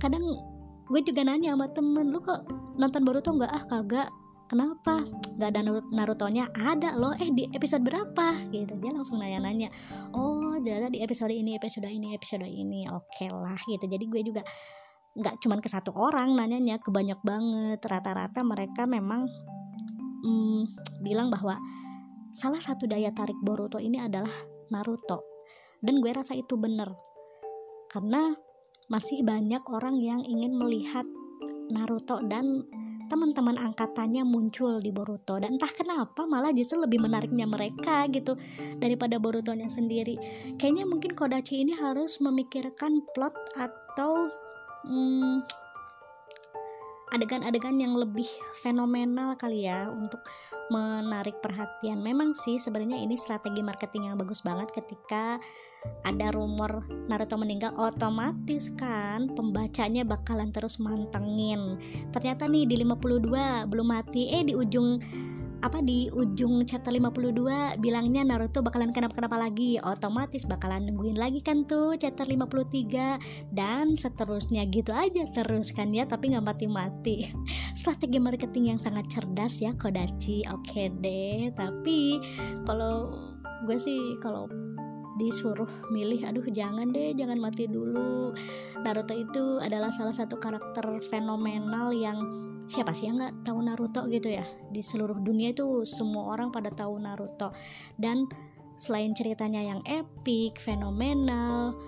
kadang 0.00 0.24
gue 0.84 1.00
juga 1.00 1.24
nanya 1.24 1.56
sama 1.56 1.66
temen 1.72 2.12
lu 2.12 2.20
kok 2.20 2.44
nonton 2.76 3.02
Boruto 3.08 3.32
nggak? 3.32 3.52
Ah 3.52 3.64
kagak 3.68 4.08
kenapa? 4.54 5.02
Nggak 5.34 5.48
ada 5.50 5.60
Naruto-nya? 5.90 6.46
Ada 6.54 6.94
loh 6.94 7.10
eh 7.18 7.26
di 7.34 7.50
episode 7.50 7.82
berapa? 7.82 8.46
Gitu 8.54 8.78
dia 8.78 8.94
langsung 8.94 9.18
nanya-nanya 9.18 9.66
oh 10.14 10.54
jadi 10.62 10.86
di 10.86 11.02
episode 11.02 11.34
ini 11.34 11.58
episode 11.58 11.90
ini 11.90 12.14
episode 12.14 12.46
ini. 12.46 12.86
Oke 12.86 13.26
okay 13.26 13.28
lah 13.34 13.58
gitu. 13.66 13.90
Jadi 13.90 14.04
gue 14.06 14.22
juga 14.22 14.46
nggak 15.18 15.42
cuman 15.42 15.58
ke 15.58 15.66
satu 15.66 15.90
orang 15.98 16.38
nanyanya 16.38 16.78
ke 16.78 16.94
banyak 16.94 17.18
banget. 17.26 17.82
Rata-rata 17.82 18.46
mereka 18.46 18.86
memang 18.86 19.26
hmm, 20.22 20.62
bilang 21.02 21.34
bahwa 21.34 21.58
salah 22.30 22.62
satu 22.62 22.86
daya 22.86 23.10
tarik 23.10 23.36
Boruto 23.42 23.82
ini 23.82 23.98
adalah 23.98 24.30
Naruto. 24.70 25.50
Dan 25.82 25.98
gue 25.98 26.14
rasa 26.14 26.38
itu 26.38 26.54
bener. 26.54 26.94
Karena 27.90 28.30
masih 28.86 29.26
banyak 29.26 29.66
orang 29.66 29.98
yang 29.98 30.22
ingin 30.22 30.54
melihat 30.54 31.04
Naruto 31.74 32.22
dan 32.24 32.62
teman-teman 33.14 33.54
angkatannya 33.54 34.26
muncul 34.26 34.82
di 34.82 34.90
Boruto 34.90 35.38
dan 35.38 35.54
entah 35.54 35.70
kenapa 35.70 36.26
malah 36.26 36.50
justru 36.50 36.82
lebih 36.82 36.98
menariknya 36.98 37.46
mereka 37.46 38.10
gitu 38.10 38.34
daripada 38.82 39.22
Borutonya 39.22 39.70
sendiri 39.70 40.18
kayaknya 40.58 40.82
mungkin 40.82 41.14
Kodachi 41.14 41.62
ini 41.62 41.78
harus 41.78 42.18
memikirkan 42.18 43.06
plot 43.14 43.38
atau 43.54 44.26
hmm, 44.90 45.46
adegan-adegan 47.14 47.78
yang 47.78 47.94
lebih 47.94 48.26
fenomenal 48.58 49.38
kali 49.38 49.70
ya 49.70 49.86
untuk 49.86 50.18
menarik 50.74 51.38
perhatian. 51.38 52.02
Memang 52.02 52.34
sih 52.34 52.58
sebenarnya 52.58 52.98
ini 52.98 53.14
strategi 53.14 53.62
marketing 53.62 54.10
yang 54.10 54.16
bagus 54.18 54.42
banget 54.42 54.74
ketika 54.74 55.38
ada 56.04 56.36
rumor 56.36 56.84
Naruto 57.08 57.36
meninggal 57.40 57.72
otomatis 57.76 58.72
kan 58.76 59.32
pembacanya 59.32 60.04
bakalan 60.04 60.52
terus 60.52 60.76
mantengin. 60.80 61.80
Ternyata 62.12 62.48
nih 62.48 62.68
di 62.68 62.76
52 62.80 63.68
belum 63.68 63.86
mati. 63.88 64.32
Eh 64.32 64.44
di 64.44 64.52
ujung 64.56 65.00
apa 65.64 65.80
di 65.80 66.12
ujung 66.12 66.60
chapter 66.68 66.92
52 66.92 67.80
bilangnya 67.80 68.20
Naruto 68.20 68.60
bakalan 68.60 68.92
kenapa-kenapa 68.92 69.36
lagi. 69.40 69.80
Otomatis 69.80 70.44
bakalan 70.44 70.84
nungguin 70.88 71.16
lagi 71.16 71.40
kan 71.40 71.64
tuh 71.64 71.96
chapter 71.96 72.28
53 72.28 73.52
dan 73.56 73.96
seterusnya 73.96 74.68
gitu 74.68 74.92
aja 74.92 75.24
terus 75.32 75.72
kan 75.72 75.88
ya 75.92 76.04
tapi 76.04 76.36
nggak 76.36 76.44
mati-mati. 76.44 77.32
Strategi 77.80 78.20
marketing 78.20 78.76
yang 78.76 78.80
sangat 78.80 79.08
cerdas 79.08 79.64
ya 79.64 79.72
Kodachi. 79.72 80.44
Oke 80.52 80.68
okay 80.68 80.86
deh 81.00 81.48
tapi 81.56 82.20
kalau 82.68 83.08
gue 83.64 83.80
sih 83.80 84.20
kalau 84.20 84.44
disuruh 85.14 85.70
milih 85.94 86.26
aduh 86.26 86.42
jangan 86.50 86.90
deh 86.90 87.14
jangan 87.14 87.38
mati 87.38 87.70
dulu. 87.70 88.34
Naruto 88.82 89.14
itu 89.14 89.62
adalah 89.62 89.94
salah 89.94 90.14
satu 90.14 90.38
karakter 90.42 90.84
fenomenal 91.06 91.94
yang 91.94 92.18
siapa 92.66 92.96
sih 92.96 93.08
yang 93.08 93.16
nggak 93.20 93.46
tahu 93.46 93.58
Naruto 93.62 94.02
gitu 94.10 94.32
ya? 94.32 94.44
Di 94.72 94.82
seluruh 94.82 95.20
dunia 95.20 95.54
itu 95.54 95.86
semua 95.86 96.34
orang 96.34 96.50
pada 96.50 96.72
tahu 96.72 96.98
Naruto. 96.98 97.54
Dan 97.94 98.26
selain 98.74 99.14
ceritanya 99.14 99.62
yang 99.62 99.80
epic 99.86 100.58
fenomenal 100.58 101.78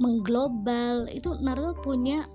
mengglobal 0.00 1.06
itu 1.12 1.36
Naruto 1.38 1.78
punya 1.84 2.26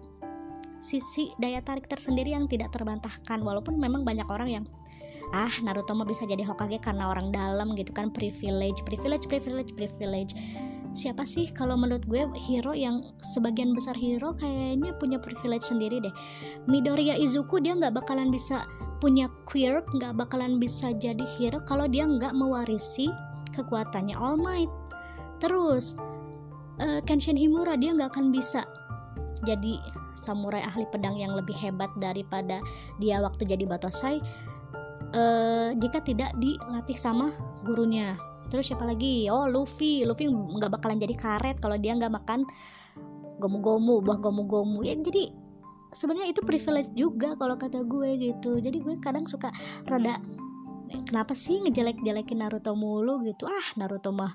sisi 0.79 1.33
daya 1.41 1.65
tarik 1.65 1.89
tersendiri 1.89 2.31
yang 2.31 2.45
tidak 2.45 2.71
terbantahkan. 2.71 3.41
Walaupun 3.41 3.75
memang 3.81 4.05
banyak 4.05 4.27
orang 4.29 4.49
yang 4.61 4.65
ah 5.33 5.51
Naruto 5.63 5.95
mah 5.97 6.05
bisa 6.05 6.27
jadi 6.27 6.45
Hokage 6.45 6.77
karena 6.83 7.09
orang 7.09 7.33
dalam 7.33 7.73
gitu 7.73 7.89
kan 7.95 8.13
privilege 8.13 8.83
privilege 8.85 9.25
privilege 9.25 9.71
privilege. 9.73 10.35
Siapa 10.95 11.27
sih 11.27 11.51
kalau 11.51 11.75
menurut 11.75 12.07
gue 12.07 12.23
hero 12.39 12.71
yang 12.71 13.03
sebagian 13.19 13.75
besar 13.75 13.99
hero 13.99 14.31
kayaknya 14.39 14.95
punya 14.95 15.19
privilege 15.19 15.67
sendiri 15.67 15.99
deh. 15.99 16.13
Midoriya 16.71 17.19
Izuku 17.19 17.59
dia 17.59 17.75
nggak 17.75 17.99
bakalan 17.99 18.31
bisa 18.31 18.63
punya 19.03 19.27
quirk 19.43 19.91
nggak 19.91 20.15
bakalan 20.15 20.55
bisa 20.55 20.95
jadi 20.95 21.25
hero 21.35 21.59
kalau 21.67 21.83
dia 21.89 22.07
nggak 22.07 22.31
mewarisi 22.31 23.11
kekuatannya 23.51 24.15
All 24.15 24.39
Might. 24.39 24.71
Terus 25.43 25.99
uh, 26.79 27.03
Kenshin 27.03 27.35
Himura 27.35 27.75
dia 27.75 27.91
nggak 27.91 28.15
akan 28.15 28.31
bisa 28.31 28.63
jadi 29.43 29.83
samurai 30.15 30.63
ahli 30.63 30.87
pedang 30.89 31.19
yang 31.19 31.35
lebih 31.35 31.53
hebat 31.59 31.91
daripada 31.99 32.63
dia 33.03 33.19
waktu 33.19 33.43
jadi 33.43 33.67
Batosai 33.67 34.23
uh, 35.13 35.69
jika 35.77 36.01
tidak 36.01 36.31
dilatih 36.39 36.97
sama 36.97 37.29
gurunya. 37.61 38.17
Terus 38.49 38.69
siapa 38.69 38.85
lagi? 38.85 39.25
Oh 39.29 39.49
Luffy. 39.49 40.05
Luffy 40.05 40.29
nggak 40.29 40.69
bakalan 40.69 41.01
jadi 41.01 41.15
karet 41.17 41.57
kalau 41.61 41.77
dia 41.77 41.97
nggak 41.97 42.13
makan 42.13 42.45
gomu-gomu 43.41 43.99
buah 44.01 44.21
gomu-gomu. 44.21 44.85
Ya 44.85 44.95
jadi 44.95 45.33
sebenarnya 45.91 46.35
itu 46.35 46.41
privilege 46.45 46.91
juga 46.93 47.33
kalau 47.35 47.57
kata 47.57 47.83
gue 47.83 48.09
gitu. 48.21 48.61
Jadi 48.61 48.77
gue 48.81 48.95
kadang 49.01 49.25
suka 49.25 49.49
rada 49.89 50.21
kenapa 51.09 51.33
sih 51.33 51.59
ngejelek-jelekin 51.65 52.39
Naruto 52.39 52.77
mulu? 52.77 53.25
gitu. 53.25 53.49
Ah 53.49 53.67
Naruto 53.75 54.13
mah 54.13 54.33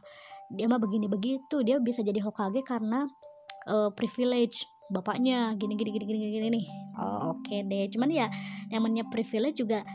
dia 0.51 0.67
mah 0.67 0.83
begini 0.83 1.07
begitu 1.07 1.63
dia 1.63 1.79
bisa 1.79 2.03
jadi 2.03 2.19
Hokage 2.19 2.67
karena 2.67 3.07
uh, 3.71 3.95
privilege 3.95 4.67
bapaknya. 4.91 5.55
Gini 5.55 5.79
gini 5.79 5.95
gini 5.95 6.05
gini 6.05 6.19
gini 6.35 6.47
nih 6.51 6.67
oh, 6.99 7.39
oke 7.39 7.47
okay 7.47 7.63
deh. 7.63 7.87
Cuman 7.95 8.11
ya 8.11 8.27
namanya 8.75 9.07
privilege 9.07 9.63
juga 9.63 9.87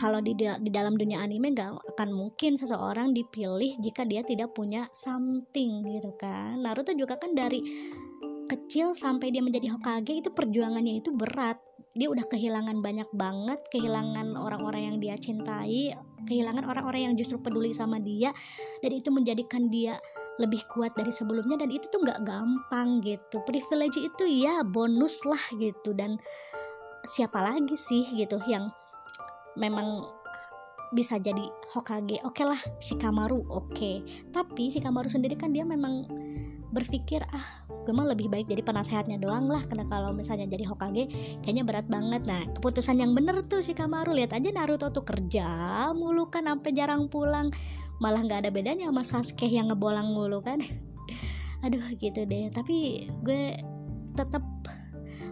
kalau 0.00 0.24
di 0.24 0.32
di 0.32 0.70
dalam 0.72 0.96
dunia 0.96 1.20
anime 1.20 1.52
nggak 1.52 1.92
akan 1.92 2.08
mungkin 2.16 2.56
seseorang 2.56 3.12
dipilih 3.12 3.76
jika 3.84 4.08
dia 4.08 4.24
tidak 4.24 4.56
punya 4.56 4.88
something 4.96 5.84
gitu 5.84 6.16
kan. 6.16 6.56
Naruto 6.64 6.96
juga 6.96 7.20
kan 7.20 7.36
dari 7.36 7.60
kecil 8.48 8.96
sampai 8.96 9.28
dia 9.28 9.44
menjadi 9.44 9.76
Hokage 9.76 10.24
itu 10.24 10.32
perjuangannya 10.32 11.04
itu 11.04 11.12
berat. 11.12 11.60
Dia 11.92 12.08
udah 12.08 12.24
kehilangan 12.32 12.80
banyak 12.80 13.12
banget 13.12 13.60
kehilangan 13.68 14.40
orang-orang 14.40 14.94
yang 14.94 14.96
dia 14.96 15.20
cintai 15.20 15.92
kehilangan 16.24 16.64
orang-orang 16.64 17.12
yang 17.12 17.14
justru 17.18 17.36
peduli 17.42 17.76
sama 17.76 18.00
dia 18.00 18.32
dan 18.80 18.90
itu 18.96 19.12
menjadikan 19.12 19.68
dia 19.68 20.00
lebih 20.40 20.64
kuat 20.72 20.96
dari 20.96 21.12
sebelumnya 21.12 21.60
dan 21.60 21.68
itu 21.68 21.84
tuh 21.92 22.00
nggak 22.00 22.24
gampang 22.24 23.04
gitu. 23.04 23.44
Privilege 23.44 24.00
itu 24.00 24.24
ya 24.24 24.64
bonus 24.64 25.28
lah 25.28 25.44
gitu 25.60 25.92
dan 25.92 26.16
siapa 27.04 27.44
lagi 27.44 27.76
sih 27.76 28.08
gitu 28.16 28.40
yang 28.48 28.72
memang 29.58 30.06
bisa 30.90 31.22
jadi 31.22 31.46
Hokage 31.70 32.18
oke 32.26 32.34
okay 32.34 32.44
lah 32.50 32.60
Shikamaru 32.82 33.46
oke. 33.46 33.70
Okay. 33.70 34.02
tapi 34.34 34.70
Shikamaru 34.74 35.06
sendiri 35.06 35.38
kan 35.38 35.54
dia 35.54 35.62
memang 35.62 36.06
berpikir 36.70 37.22
ah 37.34 37.46
gue 37.82 37.90
mah 37.90 38.06
lebih 38.06 38.30
baik 38.30 38.46
jadi 38.46 38.62
penasehatnya 38.62 39.18
doang 39.18 39.50
lah 39.50 39.62
karena 39.66 39.86
kalau 39.90 40.10
misalnya 40.14 40.46
jadi 40.50 40.66
Hokage 40.66 41.10
kayaknya 41.42 41.62
berat 41.66 41.86
banget. 41.86 42.26
Nah 42.26 42.46
keputusan 42.58 42.98
yang 42.98 43.14
bener 43.14 43.42
tuh 43.46 43.62
Shikamaru 43.62 44.14
lihat 44.14 44.34
aja 44.34 44.50
Naruto 44.50 44.90
tuh 44.90 45.06
kerja 45.06 45.46
mulu 45.94 46.30
kan 46.30 46.50
sampai 46.50 46.70
jarang 46.74 47.06
pulang. 47.06 47.54
Malah 48.02 48.26
nggak 48.26 48.46
ada 48.46 48.50
bedanya 48.50 48.90
sama 48.90 49.02
Sasuke 49.06 49.46
yang 49.46 49.70
ngebolang 49.70 50.10
mulu 50.10 50.42
kan. 50.42 50.58
Aduh 51.66 51.82
gitu 51.98 52.26
deh. 52.26 52.50
Tapi 52.50 53.06
gue 53.22 53.58
tetap 54.18 54.42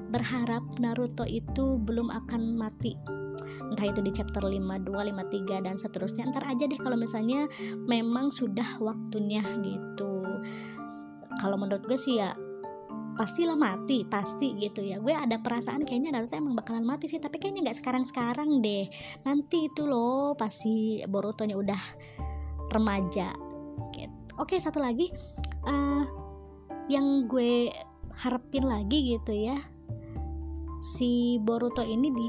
berharap 0.09 0.63
Naruto 0.79 1.27
itu 1.27 1.83
belum 1.83 2.15
akan 2.15 2.57
mati 2.57 2.95
entah 3.69 3.87
itu 3.89 4.01
di 4.01 4.13
chapter 4.13 4.45
52, 4.45 4.89
53 4.89 5.65
dan 5.65 5.75
seterusnya 5.77 6.29
ntar 6.33 6.45
aja 6.49 6.65
deh 6.65 6.81
kalau 6.81 6.97
misalnya 6.97 7.47
memang 7.85 8.33
sudah 8.33 8.81
waktunya 8.81 9.45
gitu. 9.61 10.25
Kalau 11.39 11.57
menurut 11.61 11.85
gue 11.85 11.99
sih 12.01 12.19
ya 12.19 12.33
pastilah 13.19 13.59
mati 13.59 14.07
pasti 14.07 14.55
gitu 14.57 14.81
ya. 14.83 15.03
Gue 15.03 15.13
ada 15.13 15.39
perasaan 15.43 15.85
kayaknya 15.85 16.17
Naruto 16.17 16.39
emang 16.39 16.57
bakalan 16.57 16.87
mati 16.87 17.11
sih 17.11 17.21
tapi 17.21 17.43
kayaknya 17.43 17.71
nggak 17.71 17.79
sekarang 17.79 18.05
sekarang 18.09 18.63
deh. 18.65 18.89
Nanti 19.27 19.69
itu 19.69 19.85
loh 19.85 20.33
pasti 20.39 21.03
Borutonya 21.05 21.59
udah 21.59 21.83
remaja 22.73 23.33
gitu. 23.93 24.17
oke 24.39 24.55
satu 24.57 24.79
lagi. 24.81 25.11
Uh, 25.67 26.07
yang 26.89 27.29
gue 27.29 27.69
harapin 28.19 28.65
lagi 28.65 29.15
gitu 29.15 29.31
ya 29.31 29.61
si 30.81 31.37
Boruto 31.43 31.83
ini 31.83 32.09
di 32.11 32.29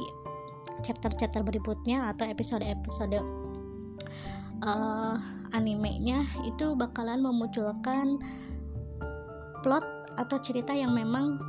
chapter-chapter 0.82 1.44
berikutnya 1.46 2.12
atau 2.12 2.28
episode-episode 2.28 3.22
uh, 4.64 5.16
animenya 5.56 6.28
itu 6.44 6.76
bakalan 6.76 7.24
memunculkan 7.24 8.20
plot 9.64 9.86
atau 10.20 10.38
cerita 10.40 10.76
yang 10.76 10.96
memang 10.96 11.40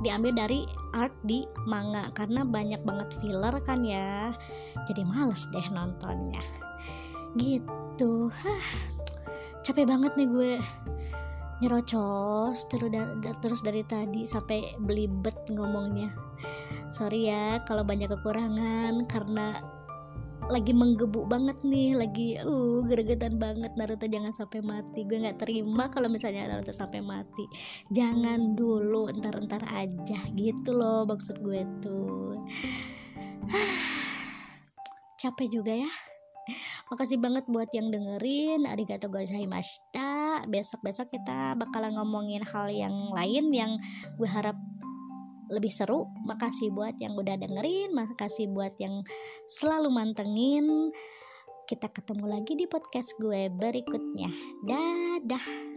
diambil 0.00 0.32
dari 0.32 0.64
art 0.96 1.14
di 1.26 1.44
manga. 1.68 2.08
Karena 2.16 2.42
banyak 2.42 2.82
banget 2.82 3.08
filler 3.20 3.54
kan 3.62 3.84
ya. 3.84 4.34
Jadi 4.88 5.02
males 5.06 5.46
deh 5.52 5.66
nontonnya. 5.70 6.42
Gitu. 7.36 8.32
Hah, 8.32 8.66
capek 9.62 9.86
banget 9.86 10.12
nih 10.16 10.28
gue. 10.28 10.52
Nyerocos 11.60 12.64
terus 12.72 12.88
dari, 12.88 13.36
terus 13.44 13.60
dari 13.60 13.82
tadi 13.84 14.24
sampai 14.24 14.80
belibet 14.80 15.36
ngomongnya 15.52 16.08
sorry 16.90 17.30
ya 17.30 17.62
kalau 17.64 17.86
banyak 17.86 18.10
kekurangan 18.10 19.06
karena 19.06 19.62
lagi 20.50 20.74
menggebuk 20.74 21.30
banget 21.30 21.62
nih 21.62 21.94
lagi 21.94 22.34
uh 22.42 22.82
gregetan 22.82 23.38
banget 23.38 23.70
Naruto 23.78 24.10
jangan 24.10 24.34
sampai 24.34 24.60
mati. 24.66 25.06
Gue 25.06 25.22
nggak 25.22 25.38
terima 25.46 25.86
kalau 25.94 26.10
misalnya 26.10 26.50
Naruto 26.50 26.74
sampai 26.74 26.98
mati. 27.00 27.46
Jangan 27.94 28.58
dulu 28.58 29.06
entar-entar 29.06 29.62
aja. 29.70 30.18
Gitu 30.34 30.70
loh 30.74 31.06
maksud 31.06 31.38
gue 31.38 31.62
tuh. 31.78 32.34
Capek 35.22 35.48
juga 35.54 35.72
ya. 35.86 35.90
Makasih 36.90 37.22
banget 37.22 37.46
buat 37.46 37.70
yang 37.70 37.94
dengerin. 37.94 38.66
Arigato 38.66 39.06
gozaimashita. 39.06 40.42
Besok-besok 40.50 41.14
kita 41.14 41.54
bakalan 41.54 41.94
ngomongin 41.94 42.42
hal 42.42 42.66
yang 42.74 43.14
lain 43.14 43.54
yang 43.54 43.78
gue 44.18 44.26
harap 44.26 44.58
lebih 45.50 45.70
seru. 45.74 46.06
Makasih 46.24 46.70
buat 46.72 46.96
yang 47.02 47.18
udah 47.18 47.36
dengerin, 47.36 47.90
makasih 47.92 48.48
buat 48.54 48.72
yang 48.78 49.02
selalu 49.50 49.90
mantengin. 49.90 50.94
Kita 51.66 51.90
ketemu 51.90 52.26
lagi 52.26 52.54
di 52.58 52.66
podcast 52.66 53.14
gue 53.18 53.50
berikutnya. 53.50 54.30
Dadah. 54.66 55.69